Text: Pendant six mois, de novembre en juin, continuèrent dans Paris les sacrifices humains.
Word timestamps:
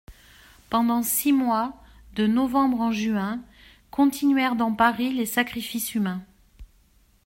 Pendant 0.71 1.03
six 1.03 1.31
mois, 1.31 1.75
de 2.15 2.25
novembre 2.25 2.81
en 2.81 2.91
juin, 2.91 3.39
continuèrent 3.91 4.55
dans 4.55 4.73
Paris 4.73 5.13
les 5.13 5.27
sacrifices 5.27 5.93
humains. 5.93 6.23